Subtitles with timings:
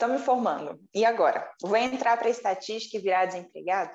[0.00, 0.80] Estou me formando.
[0.94, 1.46] E agora?
[1.60, 3.90] Vou entrar para estatística e virar desempregado?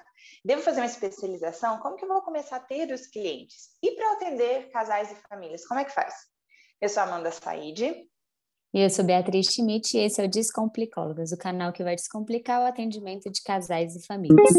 [0.45, 1.79] Devo fazer uma especialização?
[1.79, 3.69] Como que eu vou começar a ter os clientes?
[3.81, 6.13] E para atender casais e famílias, como é que faz?
[6.79, 7.81] Eu sou Amanda Said.
[7.81, 8.07] E
[8.79, 12.67] eu sou Beatriz Schmidt e esse é o Descomplicólogas, o canal que vai descomplicar o
[12.67, 14.53] atendimento de casais e famílias.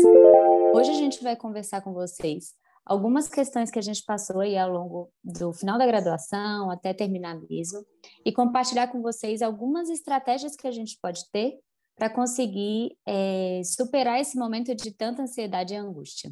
[0.74, 2.54] Hoje a gente vai conversar com vocês
[2.86, 7.38] algumas questões que a gente passou aí ao longo do final da graduação até terminar
[7.50, 7.84] mesmo
[8.24, 11.58] e compartilhar com vocês algumas estratégias que a gente pode ter
[11.96, 16.30] para conseguir é, superar esse momento de tanta ansiedade e angústia.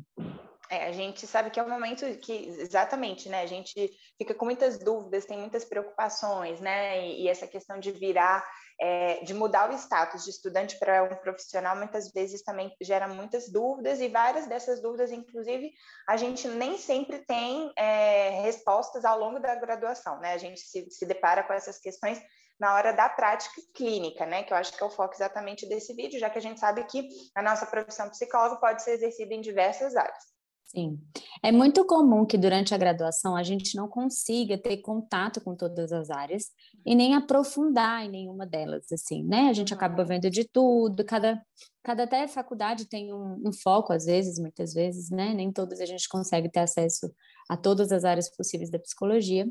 [0.75, 3.43] É, a gente sabe que é um momento que, exatamente, né?
[3.43, 7.07] A gente fica com muitas dúvidas, tem muitas preocupações, né?
[7.07, 8.45] E, e essa questão de virar,
[8.81, 13.49] é, de mudar o status de estudante para um profissional, muitas vezes também gera muitas
[13.49, 15.71] dúvidas, e várias dessas dúvidas, inclusive,
[16.09, 20.33] a gente nem sempre tem é, respostas ao longo da graduação, né?
[20.33, 22.21] A gente se, se depara com essas questões
[22.59, 24.43] na hora da prática clínica, né?
[24.43, 26.83] Que eu acho que é o foco exatamente desse vídeo, já que a gente sabe
[26.85, 30.34] que a nossa profissão psicólogo pode ser exercida em diversas áreas.
[30.75, 30.99] Sim.
[31.41, 35.93] É muito comum que durante a graduação a gente não consiga ter contato com todas
[35.93, 36.47] as áreas
[36.85, 39.49] e nem aprofundar em nenhuma delas, assim, né?
[39.49, 40.09] A gente acaba uhum.
[40.09, 41.41] vendo de tudo, cada,
[41.81, 45.33] cada até faculdade tem um, um foco, às vezes, muitas vezes, né?
[45.33, 47.09] Nem todas a gente consegue ter acesso
[47.49, 49.47] a todas as áreas possíveis da psicologia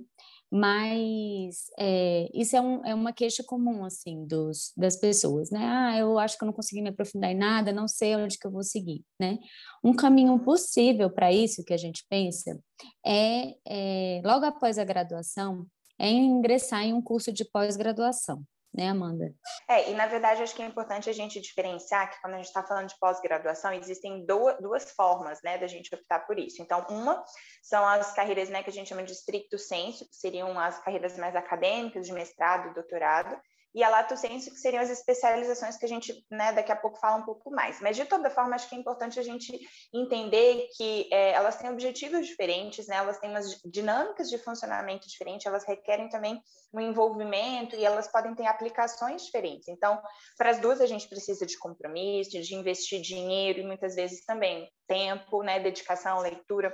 [0.55, 5.59] mas é, isso é, um, é, uma queixa comum, assim, dos, das pessoas, né?
[5.65, 8.45] Ah, eu acho que eu não consegui me aprofundar em nada, não sei onde que
[8.45, 9.39] eu vou seguir, né?
[9.83, 12.59] Um caminho possível para isso que a gente pensa
[13.03, 15.65] é, é, logo após a graduação,
[15.97, 19.33] é ingressar em um curso de pós-graduação né, Amanda?
[19.69, 22.47] É, e na verdade acho que é importante a gente diferenciar que quando a gente
[22.47, 26.61] está falando de pós-graduação, existem duas, duas formas, né, da gente optar por isso.
[26.61, 27.23] Então, uma
[27.61, 31.17] são as carreiras, né, que a gente chama de stricto sensu, que seriam as carreiras
[31.17, 33.39] mais acadêmicas, de mestrado, doutorado,
[33.73, 36.99] e a lato sensu, que seriam as especializações que a gente, né, daqui a pouco
[36.99, 37.81] fala um pouco mais.
[37.81, 39.59] Mas, de toda forma, acho que é importante a gente
[39.93, 45.45] entender que é, elas têm objetivos diferentes, né, elas têm umas dinâmicas de funcionamento diferentes,
[45.45, 46.39] elas requerem também
[46.73, 49.67] um envolvimento e elas podem ter aplicações diferentes.
[49.67, 50.01] Então,
[50.37, 54.69] para as duas, a gente precisa de compromisso, de investir dinheiro e muitas vezes também
[54.87, 56.73] tempo, né, dedicação, leitura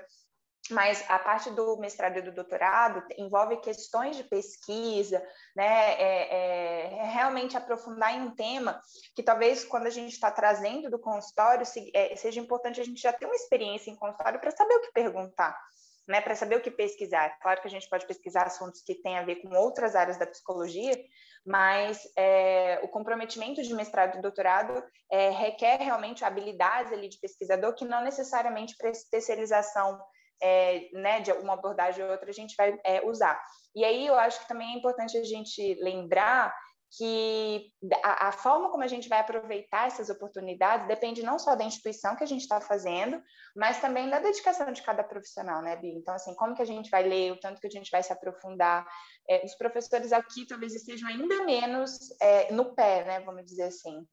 [0.70, 5.22] mas a parte do mestrado e do doutorado envolve questões de pesquisa,
[5.56, 5.94] né?
[5.94, 8.80] É, é, é realmente aprofundar em um tema
[9.16, 13.12] que talvez quando a gente está trazendo do consultório é, seja importante a gente já
[13.12, 15.58] ter uma experiência em consultório para saber o que perguntar.
[16.08, 17.38] Né, para saber o que pesquisar.
[17.40, 20.26] Claro que a gente pode pesquisar assuntos que têm a ver com outras áreas da
[20.26, 21.00] psicologia,
[21.46, 27.76] mas é, o comprometimento de mestrado e doutorado é, requer realmente habilidades ali de pesquisador
[27.76, 30.02] que não necessariamente para especialização
[30.42, 33.42] é, né, de uma abordagem ou outra a gente vai é, usar.
[33.76, 36.54] E aí eu acho que também é importante a gente lembrar
[36.98, 37.72] que
[38.04, 42.16] a, a, forma como a gente vai aproveitar essas oportunidades depende não só da instituição
[42.16, 43.22] que a gente está fazendo,
[43.56, 45.94] mas também da dedicação de cada profissional, né, Bia?
[45.94, 48.12] Então, assim, como que a gente vai ler, o tanto que a gente vai se
[48.12, 48.88] aprofundar.
[49.30, 54.04] É, os professores aqui talvez estejam ainda menos é, no pé, né, vamos dizer assim.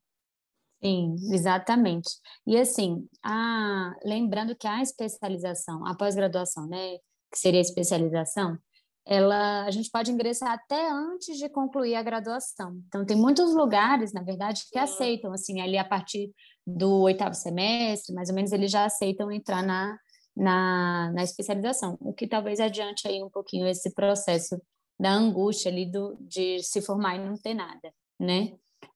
[0.83, 2.11] Sim, exatamente.
[2.47, 6.99] E assim, a, lembrando que a especialização, a pós-graduação, né,
[7.33, 8.59] que seria a especialização,
[9.07, 12.77] ela, a gente pode ingressar até antes de concluir a graduação.
[12.89, 16.33] Então, tem muitos lugares, na verdade, que aceitam, assim, ali a partir
[16.67, 19.97] do oitavo semestre, mais ou menos, eles já aceitam entrar na,
[20.37, 24.61] na, na especialização, o que talvez adiante aí um pouquinho esse processo
[24.99, 28.53] da angústia ali do, de se formar e não ter nada, né?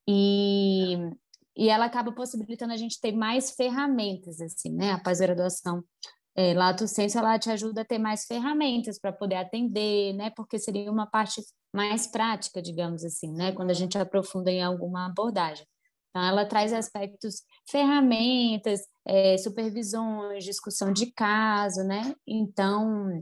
[0.08, 0.97] E
[1.60, 4.93] e ela acaba possibilitando a gente ter mais ferramentas, assim, né?
[4.93, 5.84] A pós-graduação
[6.34, 10.31] é, Lato Senso, ela te ajuda a ter mais ferramentas para poder atender, né?
[10.31, 13.53] Porque seria uma parte mais prática, digamos assim, né?
[13.53, 15.66] Quando a gente aprofunda em alguma abordagem.
[16.09, 22.15] Então, ela traz aspectos, ferramentas, é, supervisões, discussão de caso, né?
[22.27, 23.21] Então,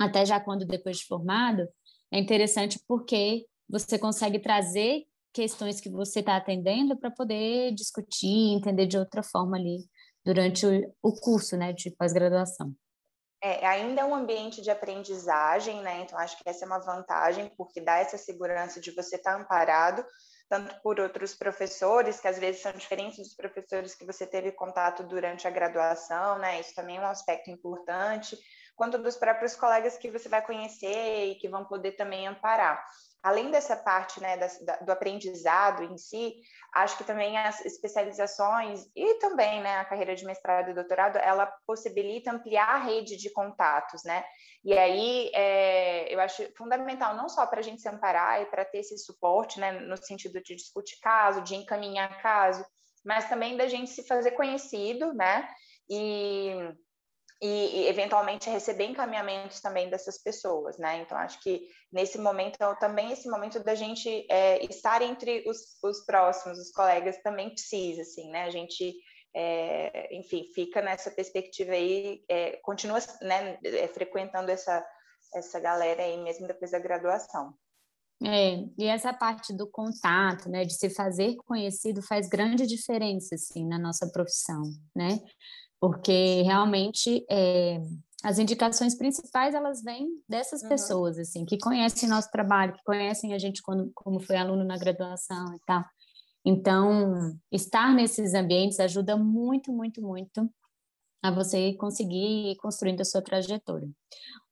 [0.00, 1.68] até já quando depois de formado,
[2.10, 5.04] é interessante porque você consegue trazer
[5.34, 9.78] questões que você está atendendo para poder discutir, entender de outra forma ali
[10.24, 10.64] durante
[11.02, 12.72] o, curso, né, de pós-graduação.
[13.42, 16.00] É, ainda é um ambiente de aprendizagem, né?
[16.00, 19.38] Então acho que essa é uma vantagem porque dá essa segurança de você estar tá
[19.38, 20.02] amparado
[20.48, 25.02] tanto por outros professores, que às vezes são diferentes dos professores que você teve contato
[25.02, 26.60] durante a graduação, né?
[26.60, 28.38] Isso também é um aspecto importante
[28.76, 32.82] quanto dos próprios colegas que você vai conhecer e que vão poder também amparar
[33.24, 36.34] além dessa parte né, da, do aprendizado em si,
[36.74, 41.50] acho que também as especializações e também né, a carreira de mestrado e doutorado, ela
[41.66, 44.22] possibilita ampliar a rede de contatos, né?
[44.62, 48.62] E aí é, eu acho fundamental não só para a gente se amparar e para
[48.62, 52.62] ter esse suporte, né, no sentido de discutir caso, de encaminhar caso,
[53.02, 55.48] mas também da gente se fazer conhecido, né?
[55.88, 56.52] E
[57.44, 61.02] e, e, eventualmente receber encaminhamentos também dessas pessoas, né?
[61.02, 65.76] Então acho que nesse momento então, também esse momento da gente é, estar entre os,
[65.82, 68.44] os, próximos, os colegas também precisa, assim, né?
[68.44, 68.94] A gente
[69.36, 74.82] é, enfim fica nessa perspectiva aí, é, continua né, é, frequentando essa
[75.34, 77.52] essa galera aí mesmo depois da graduação.
[78.22, 83.66] É, e essa parte do contato, né, de se fazer conhecido faz grande diferença, assim,
[83.66, 84.62] na nossa profissão,
[84.94, 85.18] né?
[85.84, 87.78] Porque realmente é,
[88.22, 90.68] as indicações principais elas vêm dessas uhum.
[90.70, 94.78] pessoas assim que conhecem nosso trabalho, que conhecem a gente quando, como foi aluno na
[94.78, 95.84] graduação e tal.
[96.42, 100.50] Então, estar nesses ambientes ajuda muito, muito, muito
[101.22, 103.88] a você conseguir ir construindo a sua trajetória.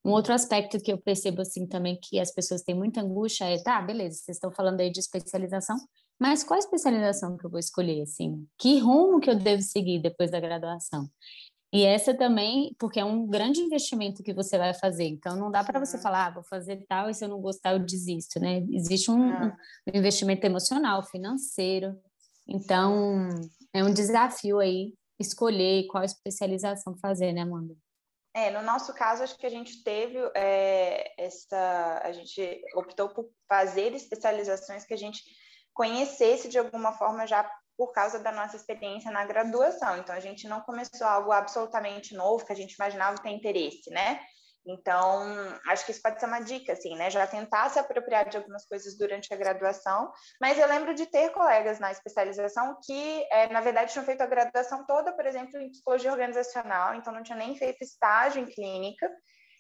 [0.04, 3.56] Um outro aspecto que eu percebo assim também que as pessoas têm muita angústia é,
[3.62, 5.78] tá, beleza, vocês estão falando aí de especialização,
[6.22, 8.46] mas qual especialização que eu vou escolher, assim?
[8.56, 11.10] Que rumo que eu devo seguir depois da graduação?
[11.72, 15.02] E essa também, porque é um grande investimento que você vai fazer.
[15.02, 16.02] Então, não dá para você uhum.
[16.02, 18.64] falar, ah, vou fazer tal e se eu não gostar, eu desisto, né?
[18.70, 22.00] Existe um, um, um investimento emocional, financeiro.
[22.46, 23.28] Então,
[23.74, 27.74] é um desafio aí escolher qual especialização fazer, né, Amanda?
[28.32, 32.00] É, no nosso caso, acho que a gente teve é, essa.
[32.04, 35.20] A gente optou por fazer especializações que a gente
[35.74, 39.98] conhecesse de alguma forma já por causa da nossa experiência na graduação.
[39.98, 44.20] Então, a gente não começou algo absolutamente novo que a gente imaginava ter interesse, né?
[44.64, 45.24] Então,
[45.66, 47.10] acho que isso pode ser uma dica, assim, né?
[47.10, 50.12] Já tentar se apropriar de algumas coisas durante a graduação.
[50.40, 54.26] Mas eu lembro de ter colegas na especialização que, é, na verdade, tinham feito a
[54.26, 59.10] graduação toda, por exemplo, em psicologia organizacional, então não tinha nem feito estágio em clínica.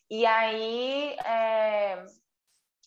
[0.08, 2.04] E aí, é,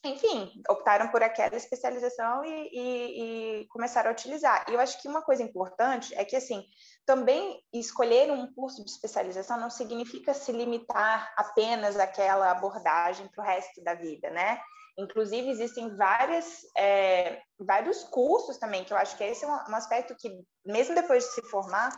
[0.06, 4.66] enfim, optaram por aquela especialização e, e, e, começaram a utilizar.
[4.70, 6.64] E eu acho que uma coisa importante é que, assim,
[7.06, 13.48] também escolher um curso de especialização não significa se limitar apenas àquela abordagem para o
[13.48, 14.60] resto da vida, né?
[14.98, 19.76] Inclusive, existem várias, é, vários cursos também, que eu acho que esse é um, um
[19.76, 20.30] aspecto que,
[20.66, 21.92] mesmo depois de se formar,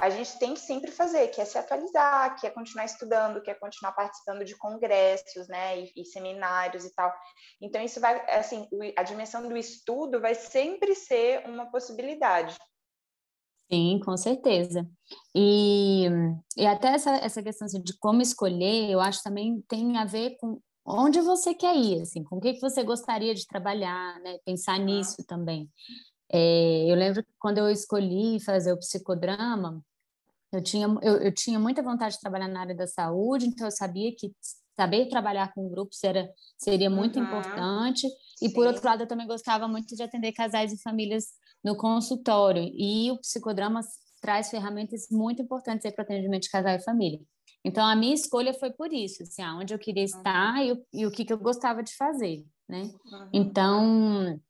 [0.00, 3.50] a gente tem que sempre fazer, que é se atualizar, que é continuar estudando, que
[3.50, 7.12] é continuar participando de congressos, né, e, e seminários e tal.
[7.60, 12.56] Então isso vai, assim, a dimensão do estudo vai sempre ser uma possibilidade.
[13.70, 14.88] Sim, com certeza.
[15.34, 16.06] E,
[16.56, 20.36] e até essa, essa questão assim, de como escolher, eu acho também tem a ver
[20.38, 24.38] com onde você quer ir, assim, com o que, que você gostaria de trabalhar, né?
[24.44, 25.68] Pensar nisso também.
[26.30, 29.82] É, eu lembro que quando eu escolhi fazer o psicodrama,
[30.52, 33.70] eu tinha, eu, eu, tinha muita vontade de trabalhar na área da saúde, então eu
[33.70, 34.32] sabia que
[34.78, 37.24] saber trabalhar com grupos era, seria muito uhum.
[37.24, 38.06] importante.
[38.40, 38.52] E, Sim.
[38.52, 41.26] por outro lado, eu também gostava muito de atender casais e famílias
[41.64, 42.62] no consultório.
[42.74, 43.80] E o psicodrama
[44.20, 47.20] traz ferramentas muito importantes para o atendimento de casal e família.
[47.64, 50.62] Então, a minha escolha foi por isso, assim, onde eu queria estar uhum.
[50.62, 52.82] e, o, e o que, que eu gostava de fazer, né?
[52.82, 53.28] Uhum.
[53.32, 54.40] Então,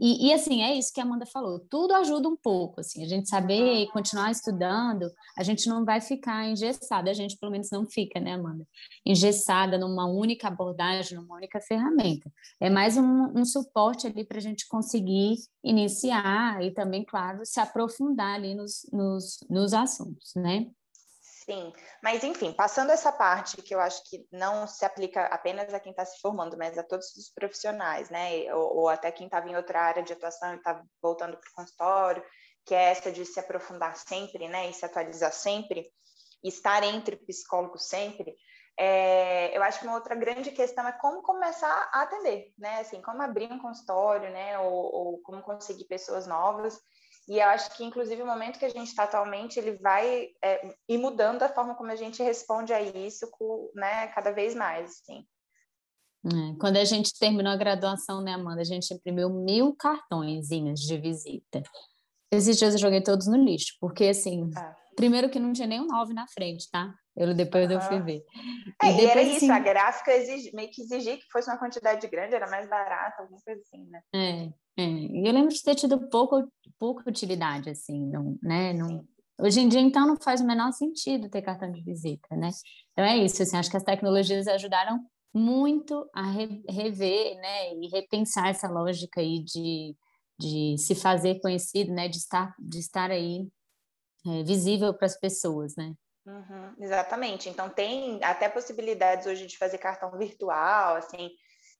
[0.00, 3.06] e, e, assim, é isso que a Amanda falou, tudo ajuda um pouco, assim, a
[3.06, 7.84] gente saber continuar estudando, a gente não vai ficar engessada, a gente pelo menos não
[7.86, 8.66] fica, né, Amanda?
[9.04, 12.32] Engessada numa única abordagem, numa única ferramenta.
[12.58, 17.60] É mais um, um suporte ali para a gente conseguir iniciar e também, claro, se
[17.60, 20.66] aprofundar ali nos, nos, nos assuntos, né?
[21.50, 25.80] Sim, mas enfim, passando essa parte que eu acho que não se aplica apenas a
[25.80, 28.54] quem está se formando, mas a todos os profissionais, né?
[28.54, 31.54] Ou, ou até quem estava em outra área de atuação e está voltando para o
[31.56, 32.24] consultório,
[32.64, 34.70] que é essa de se aprofundar sempre, né?
[34.70, 35.90] E se atualizar sempre,
[36.44, 38.32] estar entre psicólogos sempre.
[38.78, 42.78] É, eu acho que uma outra grande questão é como começar a atender, né?
[42.78, 44.56] Assim, como abrir um consultório, né?
[44.60, 46.80] Ou, ou como conseguir pessoas novas.
[47.28, 50.74] E eu acho que, inclusive, o momento que a gente está atualmente, ele vai é,
[50.88, 54.90] ir mudando a forma como a gente responde a isso, com, né, cada vez mais,
[54.90, 55.24] assim.
[56.26, 60.98] É, quando a gente terminou a graduação, né, Amanda, a gente imprimiu mil cartõezinhos de
[60.98, 61.62] visita.
[62.30, 64.76] Esses dias eu joguei todos no lixo, porque, assim, ah.
[64.96, 66.94] primeiro que não tinha nem um nove na frente, tá?
[67.20, 67.72] Eu, depois uhum.
[67.72, 68.24] eu fui ver.
[68.82, 71.50] É, e, depois, e era isso, assim, a gráfica exige, meio que exigia que fosse
[71.50, 74.00] uma quantidade grande, era mais barata, alguma coisa assim, né?
[74.14, 74.88] É, é.
[74.88, 78.72] E eu lembro de ter tido pouco, pouca utilidade, assim, não, né?
[78.72, 79.04] Não,
[79.38, 82.50] Hoje em dia, então, não faz o menor sentido ter cartão de visita, né?
[82.92, 85.00] Então é isso, assim, acho que as tecnologias ajudaram
[85.32, 89.96] muito a rever, né, e repensar essa lógica aí de,
[90.38, 93.48] de se fazer conhecido, né, de estar, de estar aí
[94.26, 95.94] é, visível para as pessoas, né?
[96.26, 97.48] Uhum, exatamente.
[97.48, 101.30] Então tem até possibilidades hoje de fazer cartão virtual, assim,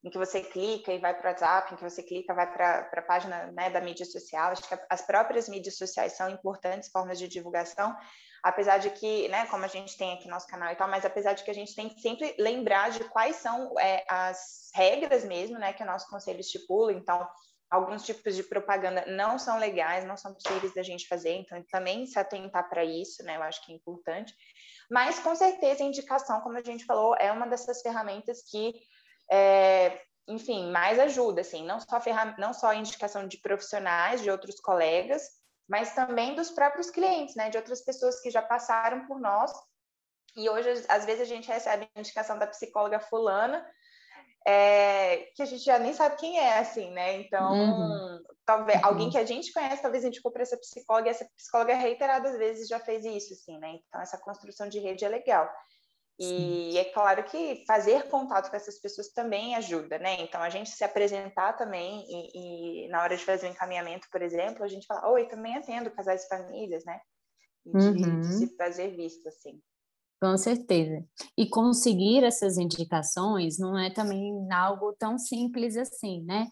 [0.02, 2.90] em que você clica e vai para o WhatsApp, em que você clica vai para
[2.90, 4.52] a página né, da mídia social.
[4.52, 7.94] Acho que as próprias mídias sociais são importantes formas de divulgação,
[8.42, 11.34] apesar de que, né, como a gente tem aqui nosso canal e tal, mas apesar
[11.34, 15.58] de que a gente tem que sempre lembrar de quais são é, as regras mesmo,
[15.58, 16.94] né, que o nosso conselho estipula.
[16.94, 17.28] Então,
[17.70, 22.04] alguns tipos de propaganda não são legais, não são possíveis da gente fazer, então também
[22.06, 24.34] se atentar para isso, né, eu acho que é importante.
[24.90, 28.74] Mas, com certeza, a indicação, como a gente falou, é uma dessas ferramentas que
[29.30, 34.30] é, enfim, mais ajuda, assim, não só, ferram não só a indicação de profissionais, de
[34.30, 35.22] outros colegas,
[35.68, 39.52] mas também dos próprios clientes, né, de outras pessoas que já passaram por nós.
[40.36, 43.64] E hoje, às vezes, a gente recebe a indicação da psicóloga fulana,
[44.46, 47.20] é, que a gente já nem sabe quem é, assim, né?
[47.20, 48.22] Então, uhum.
[48.44, 48.86] talvez uhum.
[48.86, 52.68] alguém que a gente conhece, talvez indicou para essa psicóloga, e essa psicóloga reiteradas vezes
[52.68, 53.78] já fez isso, assim, né?
[53.86, 55.48] Então, essa construção de rede é legal.
[56.18, 56.78] E Sim.
[56.78, 60.20] é claro que fazer contato com essas pessoas também ajuda, né?
[60.20, 64.06] Então, a gente se apresentar também e, e na hora de fazer o um encaminhamento,
[64.10, 67.00] por exemplo, a gente fala, oi, também atendo casais e famílias, né?
[67.64, 68.20] E de, uhum.
[68.20, 69.60] de se fazer visto, assim.
[70.20, 71.04] Com certeza.
[71.36, 76.48] E conseguir essas indicações não é também algo tão simples assim, né?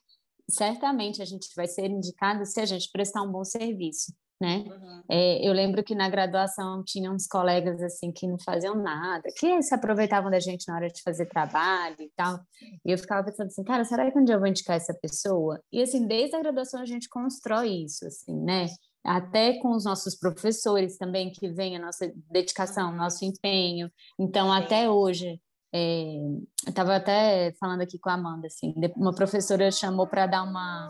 [0.50, 4.64] Certamente a gente vai ser indicado se a gente prestar um bom serviço né?
[4.68, 5.02] Uhum.
[5.10, 9.60] É, eu lembro que na graduação tinha uns colegas assim que não faziam nada, que
[9.62, 12.38] se aproveitavam da gente na hora de fazer trabalho e tal.
[12.84, 15.60] E eu ficava pensando assim, cara, será que um dia eu vou indicar essa pessoa?
[15.72, 18.66] E assim, desde a graduação a gente constrói isso, assim, né?
[19.04, 23.90] Até com os nossos professores também, que vem a nossa dedicação, nosso empenho.
[24.18, 25.40] Então, até hoje,
[25.72, 30.42] é, eu estava até falando aqui com a Amanda, assim, uma professora chamou para dar
[30.42, 30.88] uma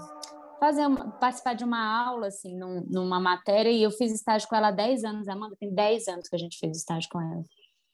[0.59, 4.57] fazer uma, participar de uma aula assim num, numa matéria e eu fiz estágio com
[4.57, 7.45] ela há 10 anos, Amanda, tem 10 anos que a gente fez estágio com ela.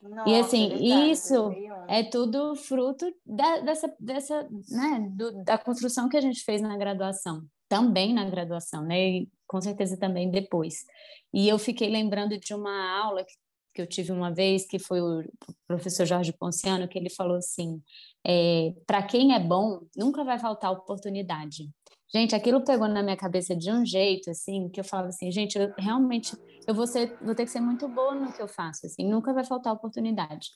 [0.03, 1.53] Nossa, e assim, verdade, isso
[1.89, 6.77] é tudo fruto da, dessa, dessa né, do, da construção que a gente fez na
[6.77, 9.09] graduação, também na graduação, né?
[9.09, 10.85] E com certeza também depois.
[11.33, 13.35] E eu fiquei lembrando de uma aula que,
[13.75, 15.25] que eu tive uma vez, que foi o
[15.67, 17.83] professor Jorge Ponciano, que ele falou assim:
[18.27, 21.69] é, para quem é bom, nunca vai faltar oportunidade.
[22.15, 25.59] Gente, aquilo pegou na minha cabeça de um jeito, assim, que eu falava assim, gente,
[25.59, 28.87] eu realmente, eu vou, ser, vou ter que ser muito boa no que eu faço,
[28.87, 30.51] assim, nunca vai faltar oportunidade.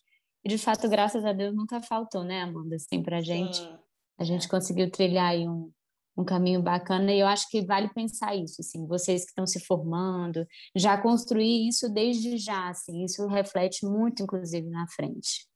[0.44, 3.60] E, de fato, graças a Deus, nunca faltou, né, Amanda, assim, pra gente.
[4.16, 5.68] A gente conseguiu trilhar aí um,
[6.18, 9.60] um caminho bacana e eu acho que vale pensar isso, assim, vocês que estão se
[9.60, 10.44] formando,
[10.74, 15.46] já construir isso desde já, assim, isso reflete muito, inclusive, na frente.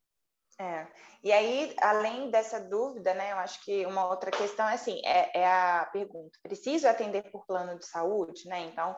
[0.60, 0.86] É,
[1.24, 5.40] e aí, além dessa dúvida, né, eu acho que uma outra questão é assim, é,
[5.40, 8.60] é a pergunta, preciso atender por plano de saúde, né?
[8.60, 8.96] Então,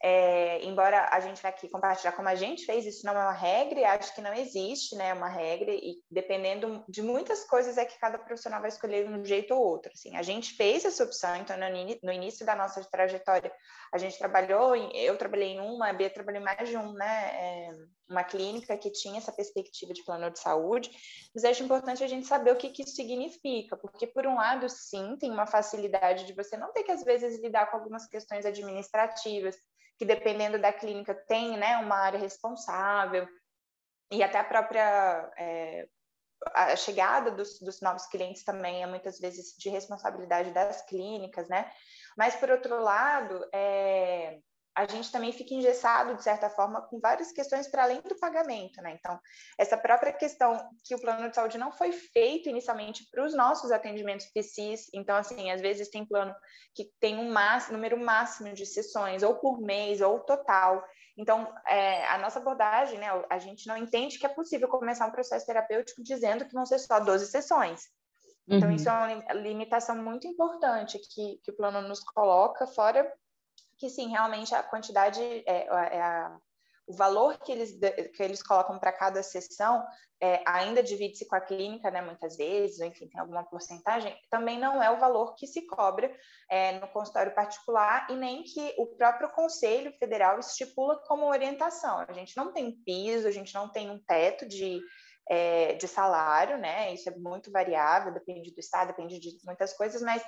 [0.00, 3.32] é, embora a gente vai aqui compartilhar como a gente fez, isso não é uma
[3.32, 7.84] regra, e acho que não existe né, uma regra, e dependendo de muitas coisas é
[7.84, 9.90] que cada profissional vai escolher um jeito ou outro.
[9.92, 11.56] Assim, a gente fez essa opção, então
[12.02, 13.52] no, início da nossa trajetória,
[13.92, 16.92] a gente trabalhou, em, eu trabalhei em uma, a Bia trabalhou em mais de um,
[16.92, 17.70] né, é,
[18.08, 20.90] uma clínica que tinha essa perspectiva de plano de saúde,
[21.34, 24.68] mas acho importante a gente saber o que, que isso significa, porque por um lado,
[24.68, 28.46] sim, tem uma facilidade de você não ter que às vezes lidar com algumas questões
[28.46, 29.56] administrativas,
[29.98, 33.26] que dependendo da clínica tem né, uma área responsável,
[34.10, 35.88] e até a própria é,
[36.54, 41.70] a chegada dos, dos, novos clientes também é muitas vezes de responsabilidade das clínicas, né?
[42.16, 44.38] Mas, por outro lado, é,
[44.78, 48.80] a gente também fica engessado, de certa forma, com várias questões para além do pagamento,
[48.80, 48.96] né?
[48.96, 49.18] Então,
[49.58, 53.72] essa própria questão que o plano de saúde não foi feito inicialmente para os nossos
[53.72, 56.32] atendimentos PCs, então, assim, às vezes tem plano
[56.76, 60.80] que tem um máximo, número máximo de sessões, ou por mês, ou total.
[61.16, 65.10] Então, é, a nossa abordagem, né, a gente não entende que é possível começar um
[65.10, 67.82] processo terapêutico dizendo que vão ser só 12 sessões.
[68.46, 68.76] Então, uhum.
[68.76, 73.12] isso é uma limitação muito importante que, que o plano nos coloca, fora
[73.78, 76.36] que sim, realmente a quantidade, é, é a,
[76.86, 77.78] o valor que eles,
[78.14, 79.84] que eles colocam para cada sessão
[80.20, 84.58] é, ainda divide-se com a clínica, né, muitas vezes, ou enfim, tem alguma porcentagem, também
[84.58, 86.12] não é o valor que se cobra
[86.50, 92.04] é, no consultório particular e nem que o próprio Conselho Federal estipula como orientação.
[92.08, 94.80] A gente não tem piso, a gente não tem um teto de,
[95.28, 96.92] é, de salário, né?
[96.92, 100.22] Isso é muito variável, depende do estado, depende de muitas coisas, mas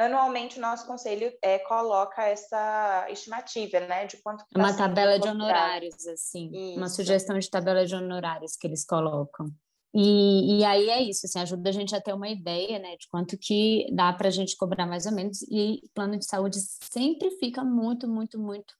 [0.00, 4.06] anualmente o nosso conselho é, coloca essa estimativa, né?
[4.06, 6.50] De quanto tá Uma tabela de honorários, assim.
[6.52, 6.78] Isso.
[6.78, 9.46] Uma sugestão de tabela de honorários que eles colocam.
[9.92, 13.08] E, e aí é isso, assim, ajuda a gente a ter uma ideia, né, de
[13.08, 16.58] quanto que dá para a gente cobrar mais ou menos, e plano de saúde
[16.92, 18.72] sempre fica muito, muito, muito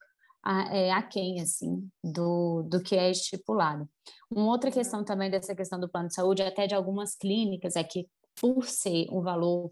[0.71, 3.89] é, aquém, assim, do, do que é estipulado.
[4.31, 4.75] Uma outra uhum.
[4.75, 8.07] questão também dessa questão do plano de saúde, até de algumas clínicas, é que
[8.41, 9.71] por ser um valor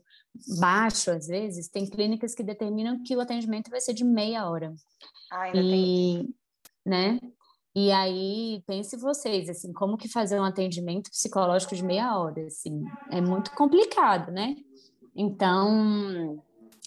[0.60, 4.74] baixo, às vezes, tem clínicas que determinam que o atendimento vai ser de meia hora.
[5.32, 6.34] Ah, ainda e, tem.
[6.84, 7.18] Né?
[7.74, 12.84] E aí, pense vocês, assim, como que fazer um atendimento psicológico de meia hora, assim,
[13.10, 14.56] é muito complicado, né?
[15.16, 16.42] Então,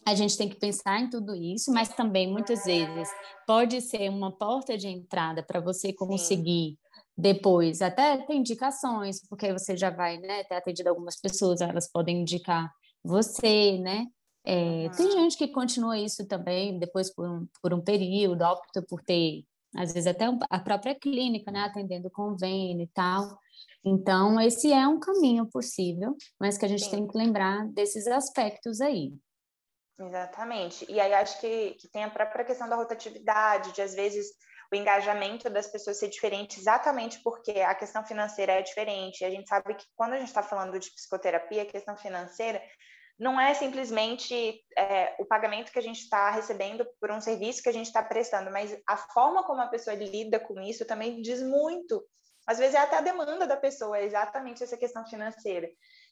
[0.05, 3.09] a gente tem que pensar em tudo isso, mas também, muitas vezes,
[3.47, 6.77] pode ser uma porta de entrada para você conseguir.
[7.21, 12.21] Depois, até ter indicações, porque você já vai, né, ter atendido algumas pessoas, elas podem
[12.21, 12.71] indicar
[13.03, 14.07] você, né?
[14.43, 14.91] É, uhum.
[14.91, 19.43] Tem gente que continua isso também depois por um, por um período, opta por ter
[19.77, 23.37] às vezes até a própria clínica, né, atendendo convênio e tal.
[23.85, 26.91] Então, esse é um caminho possível, mas que a gente Sim.
[26.91, 29.13] tem que lembrar desses aspectos aí.
[29.97, 30.85] Exatamente.
[30.89, 34.27] E aí acho que, que tem a própria questão da rotatividade, de às vezes
[34.71, 39.25] o engajamento das pessoas ser diferente exatamente porque a questão financeira é diferente.
[39.25, 42.61] A gente sabe que quando a gente está falando de psicoterapia, a questão financeira
[43.19, 47.69] não é simplesmente é, o pagamento que a gente está recebendo por um serviço que
[47.69, 51.41] a gente está prestando, mas a forma como a pessoa lida com isso também diz
[51.43, 52.03] muito.
[52.47, 55.69] Às vezes é até a demanda da pessoa, é exatamente essa questão financeira.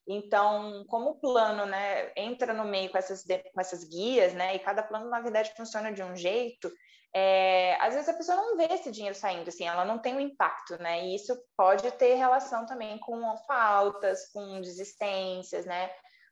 [0.07, 4.59] Então, como o plano né, entra no meio com essas, com essas guias, né, e
[4.59, 6.71] cada plano, na verdade, funciona de um jeito,
[7.13, 10.19] é, às vezes a pessoa não vê esse dinheiro saindo, assim, ela não tem um
[10.19, 11.05] impacto, né?
[11.05, 15.89] E isso pode ter relação também com faltas, com desistências, né?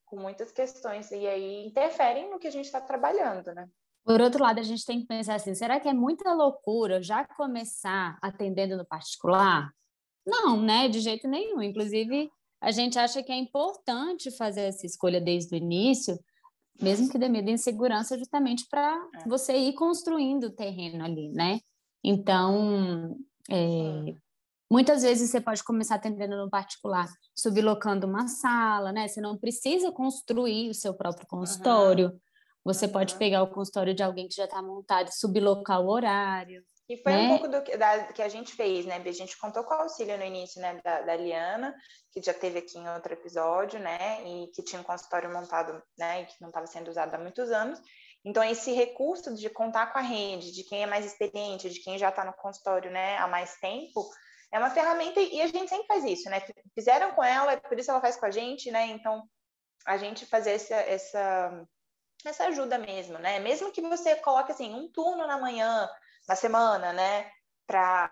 [0.08, 3.68] com muitas questões e aí interferem no que a gente está trabalhando, né?
[4.04, 7.26] Por outro lado, a gente tem que pensar assim: será que é muita loucura já
[7.26, 9.70] começar atendendo no particular?
[10.26, 10.88] Não, né?
[10.88, 11.62] De jeito nenhum.
[11.62, 12.32] Inclusive,
[12.62, 16.18] a gente acha que é importante fazer essa escolha desde o início,
[16.82, 19.28] mesmo que dê medo e insegurança, justamente para é.
[19.28, 21.60] você ir construindo o terreno ali, né?
[22.04, 23.18] Então,
[23.50, 24.14] é,
[24.70, 29.08] Muitas vezes você pode começar atendendo no particular, sublocando uma sala, né?
[29.08, 32.08] Você não precisa construir o seu próprio consultório.
[32.10, 32.20] Uhum.
[32.66, 32.92] Você uhum.
[32.92, 36.62] pode pegar o consultório de alguém que já está montado e sublocar o horário.
[36.90, 37.20] E foi né?
[37.20, 39.02] um pouco do que, da, que a gente fez, né?
[39.06, 41.76] A gente contou com o auxílio no início, né, da, da Liana,
[42.12, 44.24] que já teve aqui em outro episódio, né?
[44.26, 46.22] E que tinha um consultório montado, né?
[46.22, 47.82] E que não estava sendo usado há muitos anos.
[48.24, 51.98] Então, esse recurso de contar com a rede, de quem é mais experiente, de quem
[51.98, 54.06] já está no consultório, né, há mais tempo,
[54.52, 56.42] é uma ferramenta e a gente sempre faz isso, né?
[56.74, 58.88] Fizeram com ela, por isso ela faz com a gente, né?
[58.88, 59.24] Então,
[59.86, 61.68] a gente fazer essa, essa,
[62.26, 63.40] essa ajuda mesmo, né?
[63.40, 65.90] Mesmo que você coloque, assim, um turno na manhã,
[66.28, 67.30] na semana, né?
[67.66, 68.10] Para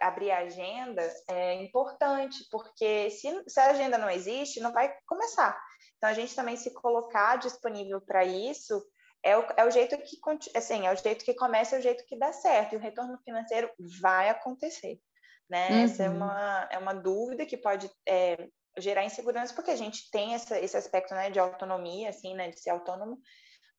[0.00, 5.56] abrir a agenda, é importante, porque se, se a agenda não existe, não vai começar.
[5.96, 8.84] Então, a gente também se colocar disponível para isso
[9.22, 10.18] é o, é o jeito que
[10.56, 13.18] assim, é o jeito que começa, é o jeito que dá certo, e o retorno
[13.24, 15.00] financeiro vai acontecer
[15.48, 15.68] né?
[15.70, 15.84] Uhum.
[15.84, 16.16] Essa é uhum.
[16.16, 18.48] uma, é uma dúvida que pode é,
[18.78, 22.60] gerar insegurança, porque a gente tem essa, esse aspecto né, de autonomia, assim, né, de
[22.60, 23.18] ser autônomo,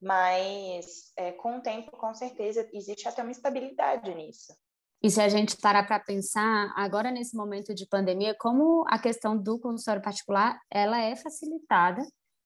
[0.02, 4.54] mas é, com o tempo, com certeza, existe até uma estabilidade nisso.
[5.02, 9.38] E se a gente parar para pensar, agora nesse momento de pandemia, como a questão
[9.38, 12.02] do consultório particular, ela é facilitada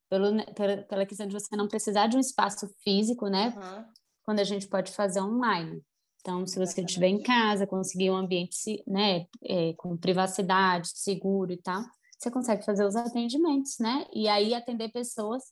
[0.10, 3.54] pelo, pela, pela questão de você não precisar de um espaço físico, né?
[3.56, 3.86] Uhum.
[4.24, 5.82] Quando a gente pode fazer online.
[6.20, 11.58] Então, se você estiver em casa, conseguir um ambiente né, é, com privacidade, seguro e
[11.58, 11.82] tal,
[12.20, 14.06] você consegue fazer os atendimentos, né?
[14.14, 15.44] E aí atender pessoas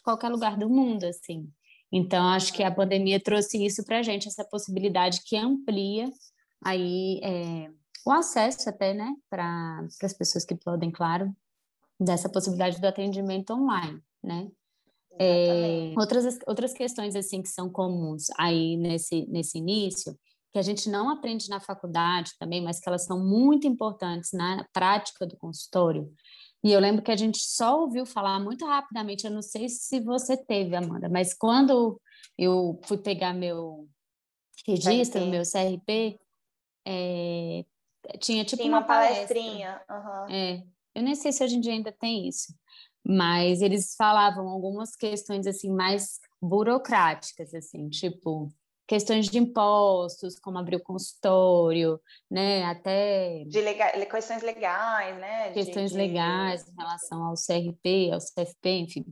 [0.00, 1.48] de qualquer lugar do mundo, assim.
[1.92, 6.10] Então, acho que a pandemia trouxe isso para a gente, essa possibilidade que amplia
[6.64, 7.70] aí é,
[8.06, 11.34] o acesso até, né, para as pessoas que podem, claro,
[11.98, 14.48] dessa possibilidade do atendimento online, né?
[15.18, 20.18] É, outras, outras questões assim que são comuns aí nesse, nesse início,
[20.52, 24.64] que a gente não aprende na faculdade também, mas que elas são muito importantes na
[24.72, 26.10] prática do consultório.
[26.62, 30.00] E eu lembro que a gente só ouviu falar muito rapidamente, eu não sei se
[30.00, 32.00] você teve, Amanda, mas quando
[32.36, 33.88] eu fui pegar meu
[34.66, 35.30] registro, CRP.
[35.30, 36.20] meu CRP,
[36.86, 37.64] é,
[38.18, 39.80] tinha tipo uma, uma palestrinha.
[39.88, 40.34] Uhum.
[40.34, 40.62] É,
[40.94, 42.54] eu nem sei se hoje em dia ainda tem isso
[43.04, 48.52] mas eles falavam algumas questões assim mais burocráticas assim tipo
[48.90, 52.64] questões de impostos, como abrir o consultório, né?
[52.64, 55.52] Até de legal, questões legais, né?
[55.52, 59.04] Questões de, legais em relação ao CRP, ao CFP, enfim.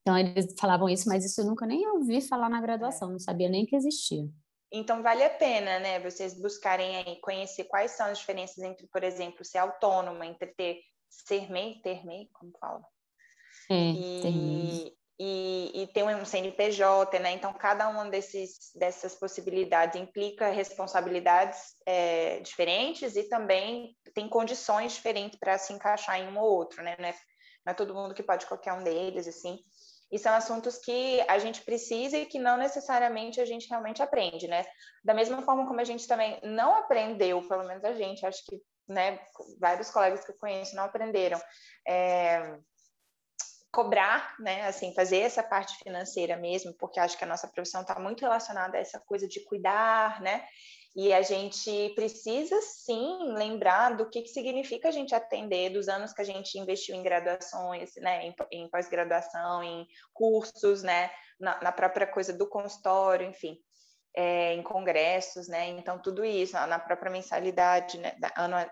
[0.00, 3.12] Então eles falavam isso, mas isso eu nunca nem ouvi falar na graduação, é.
[3.12, 4.26] não sabia nem que existia.
[4.72, 9.04] Então vale a pena, né, vocês buscarem aí conhecer quais são as diferenças entre, por
[9.04, 12.84] exemplo, ser autônoma, entre ter ser MEI, ter MEI, como fala?
[13.70, 17.32] É, e, e, e ter um CNPJ, né?
[17.32, 25.38] Então, cada uma desses, dessas possibilidades implica responsabilidades é, diferentes e também tem condições diferentes
[25.38, 26.96] para se encaixar em um ou outro, né?
[26.98, 27.14] Não é,
[27.64, 29.58] não é todo mundo que pode qualquer um deles, assim.
[30.10, 34.46] E são assuntos que a gente precisa e que não necessariamente a gente realmente aprende,
[34.46, 34.64] né?
[35.02, 38.60] Da mesma forma como a gente também não aprendeu, pelo menos a gente, acho que
[38.88, 39.18] né,
[39.58, 41.40] vários colegas que eu conheço não aprenderam.
[41.86, 42.58] É,
[43.72, 47.98] cobrar, né, assim, fazer essa parte financeira mesmo, porque acho que a nossa profissão está
[47.98, 50.44] muito relacionada a essa coisa de cuidar, né,
[50.94, 56.12] e a gente precisa sim lembrar do que, que significa a gente atender, dos anos
[56.12, 61.72] que a gente investiu em graduações, né, em, em pós-graduação, em cursos, né, na, na
[61.72, 63.58] própria coisa do consultório, enfim
[64.14, 65.68] é, em congressos, né?
[65.70, 68.14] Então, tudo isso, na própria mensalidade, né?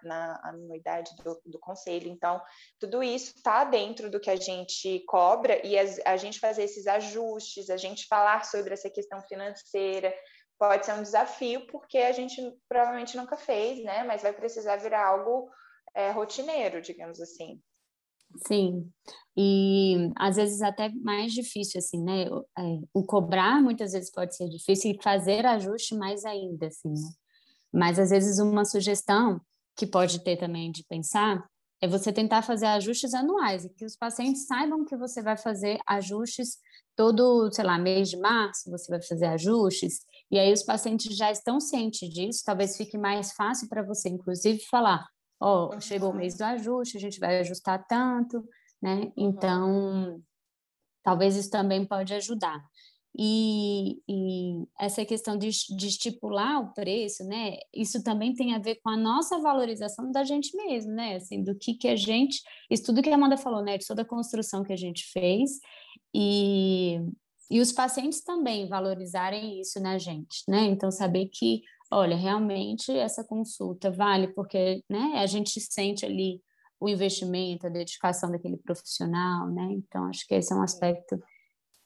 [0.02, 2.08] na anuidade do, do conselho.
[2.08, 2.40] Então,
[2.78, 6.86] tudo isso está dentro do que a gente cobra e a, a gente fazer esses
[6.86, 10.14] ajustes, a gente falar sobre essa questão financeira,
[10.58, 14.04] pode ser um desafio, porque a gente provavelmente nunca fez, né?
[14.04, 15.50] Mas vai precisar virar algo
[15.94, 17.58] é, rotineiro, digamos assim.
[18.46, 18.90] Sim,
[19.36, 22.24] e às vezes até mais difícil, assim, né?
[22.58, 22.62] É,
[22.94, 27.10] o cobrar muitas vezes pode ser difícil e fazer ajuste mais ainda, assim, né?
[27.72, 29.40] Mas às vezes uma sugestão
[29.76, 31.44] que pode ter também de pensar
[31.82, 35.78] é você tentar fazer ajustes anuais e que os pacientes saibam que você vai fazer
[35.86, 36.58] ajustes
[36.96, 41.30] todo, sei lá, mês de março, você vai fazer ajustes, e aí os pacientes já
[41.30, 45.06] estão cientes disso, talvez fique mais fácil para você, inclusive, falar:
[45.40, 48.46] ó, oh, chegou o mês do ajuste, a gente vai ajustar tanto,
[48.80, 49.10] né?
[49.16, 50.22] Então,
[51.02, 52.62] talvez isso também pode ajudar.
[53.18, 57.56] E, e, essa questão de, de, estipular o preço, né?
[57.74, 61.16] Isso também tem a ver com a nossa valorização da gente mesmo, né?
[61.16, 63.76] Assim, do que que a gente, isso tudo que a Amanda falou, né?
[63.78, 65.58] De toda a construção que a gente fez
[66.14, 67.00] e,
[67.50, 70.66] e os pacientes também valorizarem isso na gente, né?
[70.66, 76.40] Então, saber que olha, realmente essa consulta vale porque né, a gente sente ali
[76.78, 79.68] o investimento, a dedicação daquele profissional, né?
[79.72, 81.20] Então, acho que esse é um aspecto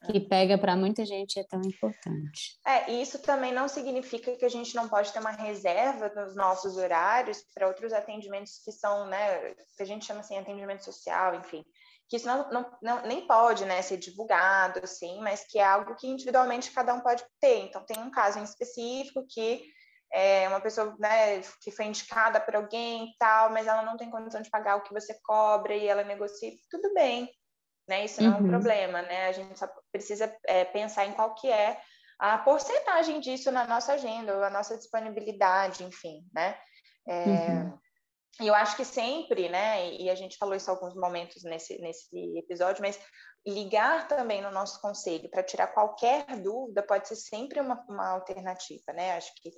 [0.05, 2.59] que pega para muita gente e é tão importante.
[2.65, 6.37] É, e isso também não significa que a gente não pode ter uma reserva nos
[6.37, 11.35] nossos horários para outros atendimentos que são, né, que a gente chama assim atendimento social,
[11.35, 11.65] enfim,
[12.09, 15.97] que isso não, não, não, nem pode né, ser divulgado, assim, mas que é algo
[15.97, 17.65] que individualmente cada um pode ter.
[17.65, 19.63] Então, tem um caso em específico que
[20.15, 24.09] é uma pessoa né, que foi indicada por alguém e tal, mas ela não tem
[24.09, 27.29] condição de pagar o que você cobra e ela negocia, tudo bem,
[27.89, 28.05] né?
[28.05, 28.37] Isso não uhum.
[28.37, 28.51] é um uhum.
[28.51, 29.27] problema, né?
[29.27, 31.81] A gente só precisa é, pensar em qual que é
[32.17, 36.57] a porcentagem disso na nossa agenda, a nossa disponibilidade, enfim, né?
[37.09, 37.79] É, uhum.
[38.41, 39.93] E eu acho que sempre, né?
[39.95, 43.01] E a gente falou isso alguns momentos nesse, nesse episódio, mas
[43.45, 48.93] ligar também no nosso conselho para tirar qualquer dúvida pode ser sempre uma, uma alternativa,
[48.93, 49.17] né?
[49.17, 49.51] Acho que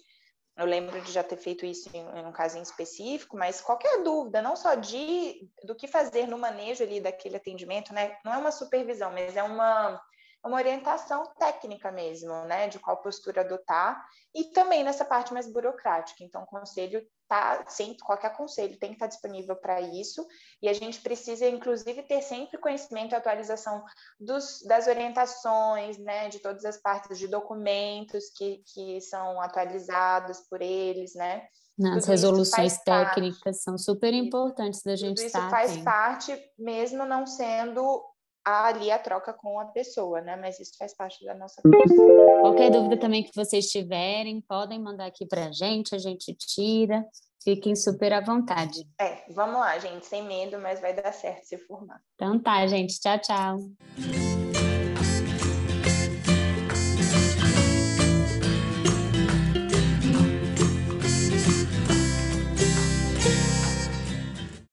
[0.56, 4.02] eu lembro de já ter feito isso em, em um caso em específico, mas qualquer
[4.02, 8.16] dúvida, não só de do que fazer no manejo ali daquele atendimento, né?
[8.24, 10.00] Não é uma supervisão, mas é uma
[10.46, 16.22] uma orientação técnica mesmo, né, de qual postura adotar e também nessa parte mais burocrática.
[16.22, 20.24] Então, o conselho tá sempre qualquer conselho tem que estar disponível para isso
[20.62, 23.85] e a gente precisa inclusive ter sempre conhecimento e atualização
[24.20, 30.62] dos, das orientações, né, de todas as partes de documentos que, que são atualizados por
[30.62, 31.48] eles, né?
[31.94, 33.59] As resoluções técnicas parte.
[33.59, 38.02] são super importantes da gente Tudo isso estar faz parte, mesmo não sendo
[38.46, 40.37] ali a troca com a pessoa, né?
[40.37, 42.40] Mas isso faz parte da nossa profissão.
[42.42, 47.04] Qualquer dúvida também que vocês tiverem, podem mandar aqui para a gente, a gente tira.
[47.42, 48.88] Fiquem super à vontade.
[49.00, 52.00] É, vamos lá, gente, sem medo, mas vai dar certo se formar.
[52.14, 52.98] Então tá, gente.
[53.00, 54.36] Tchau, tchau.